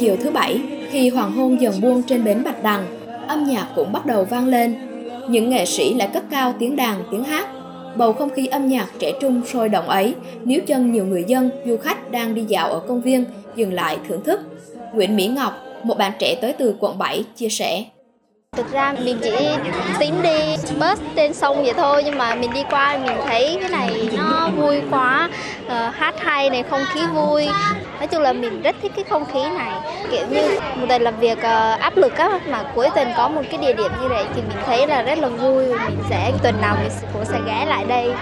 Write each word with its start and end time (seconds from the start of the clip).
chiều 0.00 0.16
thứ 0.22 0.30
bảy, 0.30 0.60
khi 0.90 1.08
hoàng 1.08 1.32
hôn 1.32 1.60
dần 1.60 1.74
buông 1.80 2.02
trên 2.02 2.24
bến 2.24 2.44
Bạch 2.44 2.62
Đằng, 2.62 2.86
âm 3.28 3.44
nhạc 3.44 3.66
cũng 3.76 3.92
bắt 3.92 4.06
đầu 4.06 4.24
vang 4.24 4.46
lên. 4.46 4.76
Những 5.28 5.50
nghệ 5.50 5.66
sĩ 5.66 5.94
lại 5.94 6.08
cất 6.14 6.24
cao 6.30 6.54
tiếng 6.58 6.76
đàn, 6.76 7.02
tiếng 7.10 7.24
hát. 7.24 7.48
Bầu 7.96 8.12
không 8.12 8.30
khí 8.30 8.46
âm 8.46 8.68
nhạc 8.68 8.86
trẻ 8.98 9.12
trung 9.20 9.42
sôi 9.52 9.68
động 9.68 9.88
ấy, 9.88 10.14
níu 10.44 10.60
chân 10.66 10.92
nhiều 10.92 11.04
người 11.04 11.24
dân, 11.26 11.50
du 11.66 11.76
khách 11.76 12.10
đang 12.10 12.34
đi 12.34 12.44
dạo 12.48 12.70
ở 12.70 12.80
công 12.88 13.02
viên 13.02 13.24
dừng 13.56 13.72
lại 13.72 13.98
thưởng 14.08 14.24
thức. 14.24 14.40
Nguyễn 14.94 15.16
Mỹ 15.16 15.26
Ngọc, 15.26 15.52
một 15.82 15.98
bạn 15.98 16.12
trẻ 16.18 16.34
tới 16.40 16.52
từ 16.52 16.74
quận 16.78 16.98
7, 16.98 17.24
chia 17.36 17.48
sẻ. 17.48 17.84
Thực 18.56 18.72
ra 18.72 18.94
mình 19.04 19.18
chỉ 19.22 19.30
tính 19.98 20.14
đi 20.22 20.56
bus 20.80 21.00
trên 21.16 21.34
sông 21.34 21.62
vậy 21.62 21.72
thôi 21.76 22.02
nhưng 22.04 22.18
mà 22.18 22.34
mình 22.34 22.50
đi 22.54 22.62
qua 22.70 22.98
mình 23.06 23.16
thấy 23.24 23.58
cái 23.60 23.70
này 23.70 24.08
nó 24.16 24.50
vui 24.56 24.80
quá 24.90 25.30
uh, 25.66 25.72
hát 25.94 26.14
hay 26.18 26.50
này 26.50 26.62
không 26.62 26.80
khí 26.94 27.00
vui 27.14 27.48
nói 28.00 28.06
chung 28.06 28.22
là 28.22 28.32
mình 28.32 28.62
rất 28.62 28.76
thích 28.82 28.92
cái 28.96 29.04
không 29.04 29.24
khí 29.32 29.40
này. 29.56 29.94
Kiểu 30.10 30.26
như 30.30 30.58
một 30.76 30.86
tuần 30.88 31.02
làm 31.02 31.20
việc 31.20 31.38
ờ, 31.42 31.72
áp 31.72 31.96
lực 31.96 32.12
á 32.12 32.40
mà 32.48 32.72
cuối 32.74 32.88
tuần 32.94 33.08
có 33.16 33.28
một 33.28 33.42
cái 33.50 33.60
địa 33.60 33.72
điểm 33.72 33.90
như 34.02 34.08
vậy 34.08 34.24
thì 34.34 34.42
mình 34.42 34.56
thấy 34.66 34.86
là 34.86 35.02
rất 35.02 35.18
là 35.18 35.28
vui. 35.28 35.66
Mình 35.66 35.98
sẽ 36.10 36.32
tuần 36.42 36.54
nào 36.60 36.76
mình 36.82 36.92
cũng 37.12 37.24
sẽ 37.24 37.40
ghé 37.46 37.66
lại 37.66 37.84
đây. 37.88 38.12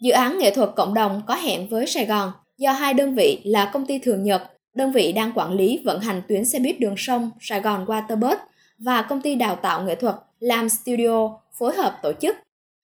Dự 0.00 0.12
án 0.12 0.38
nghệ 0.38 0.50
thuật 0.50 0.70
cộng 0.76 0.94
đồng 0.94 1.22
có 1.26 1.34
hẹn 1.34 1.68
với 1.68 1.86
Sài 1.86 2.06
Gòn 2.06 2.32
do 2.58 2.72
hai 2.72 2.94
đơn 2.94 3.14
vị 3.14 3.40
là 3.44 3.70
công 3.72 3.86
ty 3.86 3.98
Thường 3.98 4.22
Nhật, 4.22 4.42
đơn 4.74 4.92
vị 4.92 5.12
đang 5.12 5.32
quản 5.34 5.52
lý 5.52 5.82
vận 5.84 6.00
hành 6.00 6.22
tuyến 6.28 6.44
xe 6.44 6.58
buýt 6.58 6.80
đường 6.80 6.94
sông 6.96 7.30
Sài 7.40 7.60
Gòn 7.60 7.84
Waterbus 7.84 8.36
và 8.78 9.02
công 9.02 9.20
ty 9.20 9.34
đào 9.34 9.56
tạo 9.56 9.82
nghệ 9.82 9.94
thuật 9.94 10.14
Lam 10.40 10.68
Studio 10.68 11.38
phối 11.58 11.74
hợp 11.76 11.98
tổ 12.02 12.12
chức. 12.12 12.36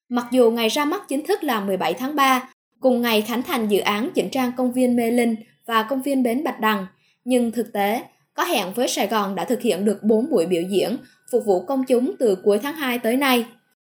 Mặc 0.09 0.27
dù 0.31 0.51
ngày 0.51 0.69
ra 0.69 0.85
mắt 0.85 1.03
chính 1.09 1.27
thức 1.27 1.45
là 1.45 1.61
17 1.61 1.95
tháng 1.95 2.17
3, 2.17 2.49
cùng 2.81 3.03
ngày 3.03 3.23
khánh 3.23 3.43
thành 3.43 3.69
dự 3.69 3.79
án 3.79 4.11
chỉnh 4.15 4.31
trang 4.31 4.53
công 4.57 4.73
viên 4.73 4.97
Mê 4.97 5.11
Linh 5.11 5.37
và 5.67 5.83
công 5.83 6.03
viên 6.03 6.23
Bến 6.23 6.45
Bạch 6.45 6.61
Đằng, 6.61 6.87
nhưng 7.25 7.53
thực 7.53 7.73
tế, 7.73 8.03
có 8.34 8.45
hẹn 8.45 8.73
với 8.75 8.89
Sài 8.89 9.07
Gòn 9.07 9.34
đã 9.34 9.45
thực 9.45 9.62
hiện 9.62 9.84
được 9.84 10.03
4 10.03 10.31
buổi 10.31 10.47
biểu 10.47 10.62
diễn 10.62 10.97
phục 11.33 11.45
vụ 11.47 11.61
công 11.61 11.84
chúng 11.84 12.15
từ 12.19 12.37
cuối 12.45 12.59
tháng 12.59 12.75
2 12.75 12.99
tới 12.99 13.17
nay. 13.17 13.45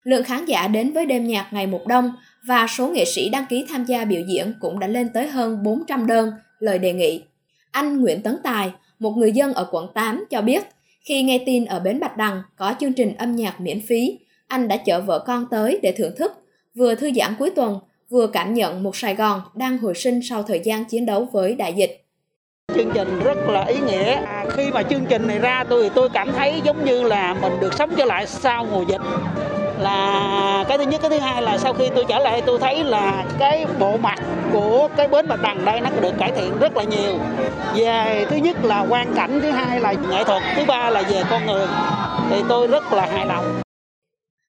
Lượng 0.05 0.25
khán 0.25 0.45
giả 0.45 0.69
đến 0.69 0.93
với 0.93 1.07
đêm 1.07 1.27
nhạc 1.27 1.49
ngày 1.53 1.67
một 1.67 1.87
đông 1.87 2.13
và 2.47 2.67
số 2.67 2.89
nghệ 2.89 3.05
sĩ 3.05 3.29
đăng 3.29 3.47
ký 3.49 3.67
tham 3.69 3.85
gia 3.85 4.05
biểu 4.05 4.23
diễn 4.29 4.55
cũng 4.61 4.79
đã 4.79 4.87
lên 4.87 5.09
tới 5.15 5.27
hơn 5.27 5.63
400 5.63 6.07
đơn 6.07 6.31
lời 6.59 6.79
đề 6.79 6.93
nghị. 6.93 7.23
Anh 7.71 8.01
Nguyễn 8.01 8.23
Tấn 8.23 8.37
Tài, 8.43 8.73
một 8.99 9.11
người 9.11 9.33
dân 9.33 9.55
ở 9.55 9.69
quận 9.71 9.87
8 9.95 10.25
cho 10.31 10.43
biết 10.43 10.63
khi 11.09 11.23
nghe 11.23 11.43
tin 11.47 11.65
ở 11.65 11.81
Bến 11.81 12.01
Bạch 12.01 12.17
Đằng 12.17 12.43
có 12.57 12.75
chương 12.81 12.93
trình 12.93 13.15
âm 13.17 13.37
nhạc 13.37 13.61
miễn 13.61 13.81
phí, 13.81 14.19
anh 14.49 14.69
đã 14.69 14.77
chở 14.77 15.01
vợ 15.01 15.25
con 15.27 15.47
tới 15.51 15.79
để 15.83 15.93
thưởng 15.93 16.17
thức, 16.17 16.33
vừa 16.75 16.95
thư 16.95 17.13
giãn 17.13 17.35
cuối 17.39 17.51
tuần, 17.51 17.79
vừa 18.11 18.27
cảm 18.27 18.55
nhận 18.55 18.83
một 18.83 18.97
Sài 18.97 19.15
Gòn 19.15 19.41
đang 19.55 19.79
hồi 19.79 19.95
sinh 19.95 20.21
sau 20.23 20.43
thời 20.43 20.61
gian 20.65 20.85
chiến 20.85 21.07
đấu 21.07 21.29
với 21.33 21.55
đại 21.55 21.73
dịch. 21.73 22.05
Chương 22.75 22.91
trình 22.95 23.21
rất 23.25 23.39
là 23.49 23.65
ý 23.65 23.77
nghĩa. 23.87 24.13
À, 24.15 24.45
khi 24.51 24.71
mà 24.71 24.83
chương 24.83 25.07
trình 25.09 25.27
này 25.27 25.39
ra 25.39 25.65
tôi 25.69 25.91
tôi 25.95 26.09
cảm 26.09 26.33
thấy 26.33 26.61
giống 26.65 26.85
như 26.85 27.03
là 27.03 27.35
mình 27.35 27.53
được 27.61 27.75
sống 27.75 27.91
trở 27.97 28.05
lại 28.05 28.27
sau 28.27 28.65
mùa 28.65 28.83
dịch 28.89 29.01
là 29.79 30.65
cái 30.69 30.79
thứ 30.79 30.85
nhất 30.85 31.01
cái 31.03 31.11
thứ 31.11 31.19
hai 31.19 31.43
là 31.43 31.59
sau 31.59 31.73
khi 31.73 31.91
tôi 31.95 32.05
trở 32.09 32.19
lại 32.19 32.43
tôi 32.47 32.59
thấy 32.59 32.85
là 32.85 33.25
cái 33.39 33.67
bộ 33.79 33.97
mặt 33.97 34.19
của 34.53 34.89
cái 34.97 35.09
bến 35.09 35.29
bạch 35.29 35.43
đằng 35.43 35.65
đây 35.65 35.81
nó 35.81 35.91
được 36.01 36.15
cải 36.19 36.33
thiện 36.33 36.59
rất 36.59 36.77
là 36.77 36.83
nhiều 36.83 37.19
về 37.75 38.27
thứ 38.31 38.37
nhất 38.37 38.65
là 38.65 38.87
quan 38.89 39.15
cảnh 39.15 39.41
thứ 39.43 39.51
hai 39.51 39.81
là 39.81 39.93
nghệ 39.93 40.25
thuật 40.25 40.43
thứ 40.57 40.65
ba 40.67 40.91
là 40.91 41.03
về 41.03 41.23
con 41.31 41.47
người 41.47 41.67
thì 42.31 42.43
tôi 42.49 42.67
rất 42.67 42.93
là 42.93 43.07
hài 43.07 43.27
lòng 43.27 43.61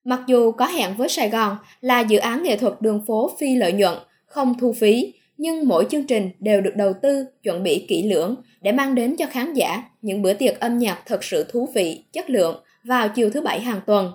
Mặc 0.10 0.22
dù 0.28 0.52
có 0.52 0.66
hẹn 0.66 0.96
với 0.98 1.10
Sài 1.10 1.30
Gòn 1.30 1.58
là 1.82 2.00
dự 2.00 2.18
án 2.18 2.44
nghệ 2.44 2.58
thuật 2.58 2.74
đường 2.82 3.06
phố 3.08 3.32
phi 3.40 3.56
lợi 3.56 3.74
nhuận, 3.74 3.94
không 4.26 4.54
thu 4.60 4.74
phí, 4.74 5.14
nhưng 5.38 5.68
mỗi 5.68 5.86
chương 5.90 6.04
trình 6.04 6.30
đều 6.40 6.62
được 6.62 6.76
đầu 6.76 6.94
tư, 7.02 7.26
chuẩn 7.44 7.64
bị 7.64 7.86
kỹ 7.88 8.04
lưỡng 8.04 8.36
để 8.62 8.72
mang 8.72 8.96
đến 8.96 9.16
cho 9.16 9.26
khán 9.26 9.54
giả 9.54 9.84
những 10.02 10.22
bữa 10.22 10.34
tiệc 10.34 10.60
âm 10.60 10.78
nhạc 10.78 11.02
thật 11.06 11.24
sự 11.24 11.46
thú 11.50 11.70
vị, 11.74 12.04
chất 12.14 12.30
lượng 12.30 12.64
vào 12.84 13.10
chiều 13.10 13.30
thứ 13.30 13.42
bảy 13.42 13.60
hàng 13.60 13.82
tuần. 13.86 14.12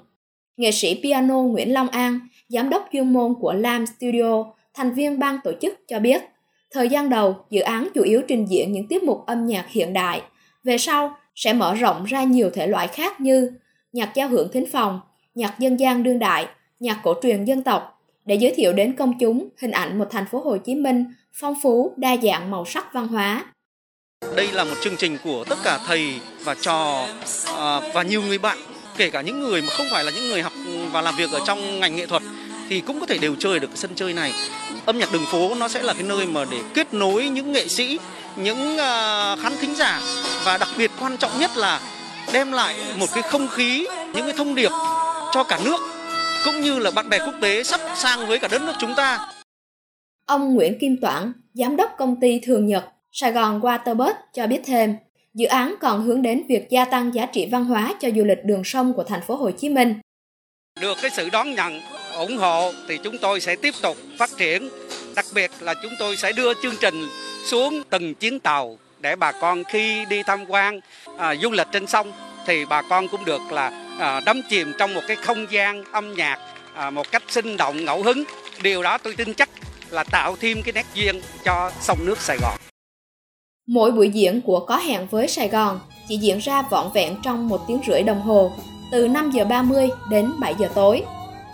Nghệ 0.57 0.71
sĩ 0.71 1.01
piano 1.03 1.43
Nguyễn 1.43 1.73
Long 1.73 1.89
An, 1.89 2.21
giám 2.49 2.71
đốc 2.71 2.89
chuyên 2.93 3.13
môn 3.13 3.35
của 3.41 3.53
Lam 3.53 3.85
Studio, 3.87 4.45
thành 4.75 4.95
viên 4.95 5.19
ban 5.19 5.39
tổ 5.45 5.53
chức 5.61 5.89
cho 5.89 5.99
biết, 5.99 6.23
thời 6.71 6.89
gian 6.89 7.09
đầu 7.09 7.37
dự 7.51 7.61
án 7.61 7.89
chủ 7.95 8.03
yếu 8.03 8.23
trình 8.29 8.47
diễn 8.49 8.73
những 8.73 8.89
tiết 8.89 9.03
mục 9.03 9.27
âm 9.27 9.47
nhạc 9.47 9.67
hiện 9.69 9.93
đại, 9.93 10.23
về 10.65 10.79
sau 10.79 11.17
sẽ 11.35 11.53
mở 11.53 11.75
rộng 11.75 12.05
ra 12.05 12.23
nhiều 12.25 12.51
thể 12.51 12.67
loại 12.67 12.89
khác 12.89 13.21
như 13.21 13.53
nhạc 13.93 14.15
giao 14.15 14.29
hưởng 14.29 14.49
thính 14.53 14.67
phòng, 14.73 15.01
nhạc 15.35 15.59
dân 15.59 15.77
gian 15.77 16.03
đương 16.03 16.19
đại, 16.19 16.47
nhạc 16.81 17.01
cổ 17.03 17.15
truyền 17.23 17.45
dân 17.45 17.63
tộc 17.63 18.01
để 18.25 18.35
giới 18.35 18.53
thiệu 18.57 18.73
đến 18.73 18.97
công 18.97 19.19
chúng 19.19 19.49
hình 19.59 19.71
ảnh 19.71 19.99
một 19.99 20.07
thành 20.11 20.25
phố 20.31 20.41
Hồ 20.41 20.57
Chí 20.57 20.75
Minh 20.75 21.05
phong 21.33 21.55
phú, 21.63 21.95
đa 21.97 22.17
dạng 22.23 22.51
màu 22.51 22.65
sắc 22.65 22.87
văn 22.93 23.09
hóa. 23.09 23.45
Đây 24.37 24.49
là 24.53 24.65
một 24.65 24.75
chương 24.81 24.97
trình 24.97 25.19
của 25.25 25.45
tất 25.49 25.59
cả 25.65 25.79
thầy 25.87 26.21
và 26.45 26.55
trò 26.55 27.07
à, 27.57 27.81
và 27.95 28.03
nhiều 28.03 28.23
người 28.23 28.39
bạn 28.39 28.59
kể 28.97 29.11
cả 29.11 29.21
những 29.21 29.41
người 29.41 29.63
mà 29.63 29.69
không 29.69 29.87
phải 29.91 30.05
là 30.05 30.11
những 30.11 30.29
người 30.29 30.43
học 30.43 30.53
và 30.93 31.01
làm 31.01 31.17
việc 31.17 31.31
ở 31.33 31.41
trong 31.47 31.81
ngành 31.81 31.97
nghệ 31.97 32.07
thuật 32.07 32.23
thì 32.69 32.81
cũng 32.81 33.01
có 33.01 33.07
thể 33.07 33.19
đều 33.19 33.35
chơi 33.39 33.61
được 33.61 33.71
sân 33.75 33.91
chơi 33.95 34.13
này 34.13 34.33
âm 34.87 34.99
nhạc 34.99 35.13
đường 35.13 35.25
phố 35.27 35.55
nó 35.55 35.69
sẽ 35.69 35.83
là 35.83 35.93
cái 35.93 36.03
nơi 36.03 36.27
mà 36.27 36.45
để 36.51 36.59
kết 36.75 36.95
nối 36.95 37.29
những 37.29 37.53
nghệ 37.53 37.69
sĩ 37.69 37.99
những 38.37 38.79
à, 38.79 39.37
khán 39.37 39.53
thính 39.61 39.75
giả 39.75 40.01
và 40.45 40.59
đặc 40.59 40.69
biệt 40.79 40.91
quan 41.01 41.17
trọng 41.17 41.39
nhất 41.39 41.51
là 41.57 41.81
đem 42.33 42.53
lại 42.53 42.77
một 42.99 43.07
cái 43.15 43.23
không 43.23 43.49
khí 43.49 43.87
những 44.15 44.25
cái 44.25 44.33
thông 44.37 44.55
điệp 44.55 44.71
cho 45.35 45.45
cả 45.45 45.59
nước 45.65 45.81
cũng 46.45 46.61
như 46.61 46.79
là 46.79 46.91
bạn 46.91 47.09
bè 47.09 47.19
quốc 47.19 47.35
tế 47.41 47.63
sắp 47.63 47.81
sang 47.97 48.27
với 48.27 48.39
cả 48.39 48.49
đất 48.49 48.63
nước 48.63 48.75
chúng 48.79 48.95
ta 48.97 49.29
Ông 50.27 50.55
Nguyễn 50.55 50.79
Kim 50.79 50.97
Toản, 51.01 51.33
giám 51.55 51.77
đốc 51.77 51.91
công 51.99 52.21
ty 52.21 52.41
Thường 52.41 52.67
Nhật, 52.67 52.85
Sài 53.13 53.33
Gòn 53.33 53.61
Waterbus 53.61 54.13
cho 54.33 54.47
biết 54.47 54.61
thêm, 54.65 54.97
Dự 55.35 55.47
án 55.47 55.75
còn 55.81 56.03
hướng 56.03 56.23
đến 56.23 56.43
việc 56.49 56.67
gia 56.71 56.85
tăng 56.85 57.15
giá 57.15 57.27
trị 57.27 57.49
văn 57.53 57.65
hóa 57.65 57.95
cho 58.01 58.09
du 58.17 58.25
lịch 58.25 58.45
đường 58.45 58.65
sông 58.65 58.93
của 58.97 59.05
thành 59.05 59.21
phố 59.27 59.37
Hồ 59.37 59.51
Chí 59.51 59.69
Minh. 59.69 59.95
Được 60.81 60.99
cái 61.03 61.11
sự 61.11 61.31
đón 61.31 61.55
nhận, 61.55 61.81
ủng 62.19 62.37
hộ 62.37 62.73
thì 62.89 62.99
chúng 63.05 63.19
tôi 63.19 63.41
sẽ 63.41 63.57
tiếp 63.57 63.75
tục 63.83 63.97
phát 64.19 64.31
triển. 64.39 64.69
Đặc 65.17 65.25
biệt 65.35 65.51
là 65.61 65.75
chúng 65.83 65.93
tôi 65.99 66.17
sẽ 66.17 66.33
đưa 66.33 66.55
chương 66.63 66.75
trình 66.81 67.09
xuống 67.45 67.83
từng 67.91 68.15
chuyến 68.15 68.41
tàu 68.41 68.79
để 69.01 69.17
bà 69.17 69.33
con 69.33 69.65
khi 69.65 70.05
đi 70.05 70.23
tham 70.23 70.45
quan 70.49 70.81
à, 71.19 71.35
du 71.43 71.51
lịch 71.51 71.67
trên 71.73 71.87
sông 71.87 72.13
thì 72.47 72.65
bà 72.65 72.83
con 72.83 73.09
cũng 73.09 73.25
được 73.25 73.41
là 73.51 73.89
à, 73.99 74.21
đắm 74.21 74.41
chìm 74.51 74.73
trong 74.79 74.95
một 74.95 75.01
cái 75.09 75.17
không 75.17 75.47
gian 75.51 75.85
âm 75.93 76.15
nhạc 76.15 76.39
à, 76.75 76.91
một 76.91 77.11
cách 77.11 77.23
sinh 77.29 77.57
động 77.57 77.85
ngẫu 77.85 78.03
hứng. 78.03 78.25
Điều 78.63 78.83
đó 78.83 78.99
tôi 78.99 79.15
tin 79.17 79.35
chắc 79.35 79.49
là 79.91 80.05
tạo 80.05 80.37
thêm 80.41 80.63
cái 80.63 80.73
nét 80.73 80.87
duyên 80.95 81.21
cho 81.45 81.71
sông 81.81 81.99
nước 82.05 82.19
Sài 82.19 82.37
Gòn. 82.43 82.59
Mỗi 83.67 83.93
buổi 83.93 84.09
diễn 84.09 84.41
của 84.41 84.61
Có 84.61 84.77
hẹn 84.77 85.07
với 85.11 85.29
Sài 85.29 85.49
Gòn 85.49 85.81
chỉ 86.09 86.17
diễn 86.17 86.39
ra 86.39 86.63
vỏn 86.63 86.87
vẹn 86.95 87.17
trong 87.23 87.49
một 87.49 87.61
tiếng 87.69 87.81
rưỡi 87.87 88.03
đồng 88.03 88.21
hồ, 88.21 88.53
từ 88.93 89.09
5 89.09 89.31
giờ 89.31 89.45
30 89.45 89.89
đến 90.11 90.33
7 90.41 90.55
giờ 90.59 90.69
tối. 90.75 91.03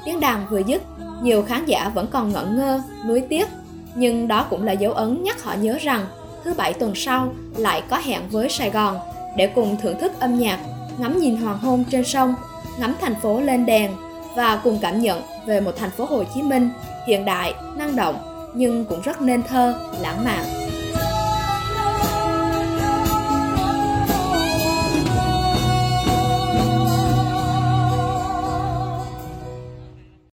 Tiếng 0.05 0.21
đàn 0.21 0.47
vừa 0.51 0.63
dứt, 0.67 0.83
nhiều 1.23 1.43
khán 1.43 1.67
giả 1.67 1.91
vẫn 1.95 2.07
còn 2.11 2.33
ngẩn 2.33 2.57
ngơ, 2.57 2.83
nuối 3.07 3.23
tiếc, 3.29 3.49
nhưng 3.95 4.29
đó 4.29 4.47
cũng 4.51 4.65
là 4.65 4.73
dấu 4.73 4.93
ấn 4.93 5.23
nhắc 5.23 5.45
họ 5.45 5.55
nhớ 5.55 5.79
rằng 5.81 6.07
thứ 6.45 6.55
bảy 6.55 6.73
tuần 6.73 6.93
sau 6.95 7.35
lại 7.57 7.83
có 7.91 7.99
hẹn 8.05 8.21
với 8.31 8.49
Sài 8.49 8.71
Gòn 8.71 8.99
để 9.37 9.47
cùng 9.47 9.77
thưởng 9.83 10.01
thức 10.01 10.13
âm 10.21 10.39
nhạc, 10.39 10.59
ngắm 11.01 11.19
nhìn 11.19 11.37
hoàng 11.37 11.59
hôn 11.59 11.85
trên 11.91 12.05
sông, 12.05 12.35
ngắm 12.79 12.95
thành 13.01 13.15
phố 13.23 13.41
lên 13.41 13.67
đèn 13.67 13.91
và 14.37 14.61
cùng 14.65 14.79
cảm 14.83 15.01
nhận 15.01 15.23
về 15.47 15.61
một 15.61 15.73
thành 15.77 15.91
phố 15.91 16.05
Hồ 16.05 16.25
Chí 16.35 16.43
Minh 16.43 16.71
hiện 17.07 17.25
đại, 17.25 17.55
năng 17.77 17.97
động 17.97 18.17
nhưng 18.55 18.85
cũng 18.85 19.01
rất 19.01 19.23
nên 19.23 19.43
thơ, 19.43 19.75
lãng 20.01 20.25
mạn. 20.25 20.70